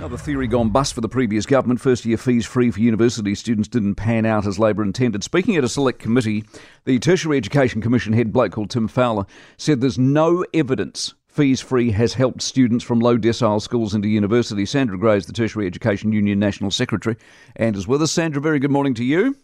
[0.00, 1.78] Another theory gone bust for the previous government.
[1.78, 5.22] First year fees free for university students didn't pan out as Labor intended.
[5.22, 6.42] Speaking at a select committee,
[6.86, 9.26] the Tertiary Education Commission head bloke called Tim Fowler
[9.58, 14.64] said there's no evidence fees free has helped students from low decile schools into university.
[14.64, 17.16] Sandra Grey is the Tertiary Education Union National Secretary
[17.56, 18.10] and is with us.
[18.10, 19.36] Sandra, very good morning to you.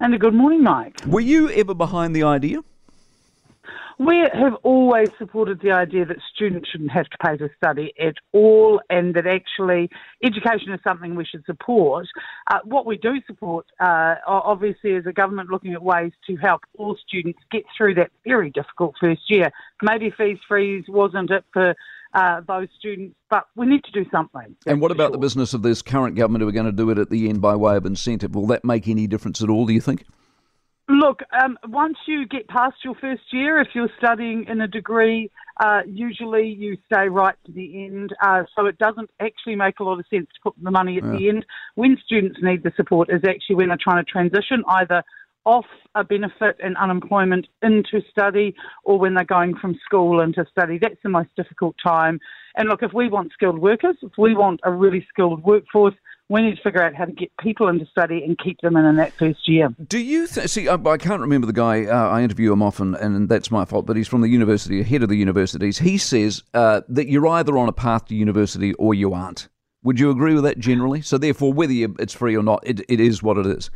[0.00, 0.98] And a good morning, Mike.
[1.06, 2.60] Were you ever behind the idea?
[3.98, 8.14] We have always supported the idea that students shouldn't have to pay to study at
[8.32, 9.88] all and that actually
[10.22, 12.06] education is something we should support.
[12.50, 16.62] Uh, what we do support, uh, obviously, is a government looking at ways to help
[16.76, 19.50] all students get through that very difficult first year.
[19.82, 21.74] Maybe fees freeze wasn't it for
[22.14, 24.56] uh, those students, but we need to do something.
[24.66, 25.12] And what about sure.
[25.12, 27.40] the business of this current government who are going to do it at the end
[27.40, 28.34] by way of incentive?
[28.34, 30.04] Will that make any difference at all, do you think?
[30.88, 35.30] Look, um, once you get past your first year, if you're studying in a degree,
[35.58, 38.14] uh, usually you stay right to the end.
[38.22, 41.04] Uh, so it doesn't actually make a lot of sense to put the money at
[41.04, 41.12] yeah.
[41.12, 41.46] the end.
[41.74, 45.02] When students need the support is actually when they're trying to transition either
[45.46, 48.54] off a benefit and unemployment into study
[48.84, 50.78] or when they're going from school into study.
[50.78, 52.18] That's the most difficult time.
[52.56, 55.94] And look, if we want skilled workers, if we want a really skilled workforce,
[56.28, 58.84] we need to figure out how to get people into study and keep them in
[58.84, 59.68] in that first year.
[59.86, 60.68] Do you th- see?
[60.68, 61.84] I, I, can't remember the guy.
[61.84, 63.86] Uh, I interview him often, and that's my fault.
[63.86, 65.78] But he's from the university, head of the universities.
[65.78, 69.48] He says uh, that you're either on a path to university or you aren't.
[69.82, 71.02] Would you agree with that generally?
[71.02, 73.70] So therefore, whether you, it's free or not, it, it is what it is.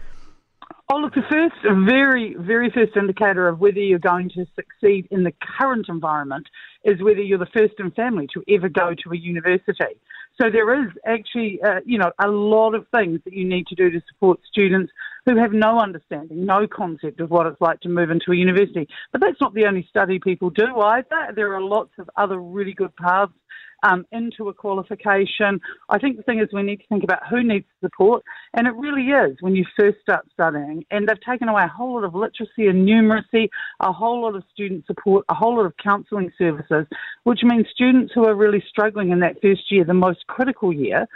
[0.90, 5.22] Oh, look, the first, very, very first indicator of whether you're going to succeed in
[5.22, 6.46] the current environment
[6.82, 10.00] is whether you're the first in family to ever go to a university.
[10.40, 13.74] So there is actually, uh, you know, a lot of things that you need to
[13.74, 14.90] do to support students
[15.26, 18.88] who have no understanding, no concept of what it's like to move into a university.
[19.12, 21.32] But that's not the only study people do either.
[21.36, 23.34] There are lots of other really good paths
[23.82, 25.60] um, into a qualification.
[25.88, 28.22] I think the thing is we need to think about who needs support,
[28.54, 30.84] and it really is when you first start studying.
[30.90, 33.48] And they've taken away a whole lot of literacy and numeracy,
[33.80, 36.86] a whole lot of student support, a whole lot of counselling services,
[37.24, 41.06] which means students who are really struggling in that first year, the most critical year,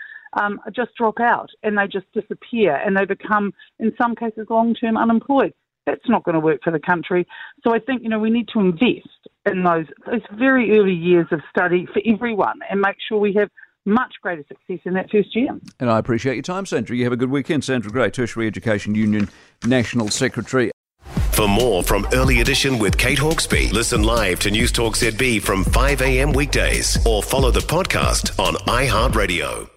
[0.41, 4.75] um, just drop out and they just disappear and they become, in some cases, long
[4.75, 5.53] term unemployed.
[5.87, 7.27] That's not going to work for the country.
[7.65, 9.09] So I think, you know, we need to invest
[9.47, 13.51] in those, those very early years of study for everyone and make sure we have
[13.85, 15.59] much greater success in that first year.
[15.81, 16.97] And I appreciate your time, Sandra.
[16.97, 17.65] You have a good weekend.
[17.65, 19.29] Sandra Grey, Tertiary Education Union
[19.65, 20.71] National Secretary.
[21.33, 25.65] For more from Early Edition with Kate Hawkesby, listen live to News Talk ZB from
[25.65, 26.33] 5 a.m.
[26.33, 29.73] weekdays or follow the podcast on iHeartRadio.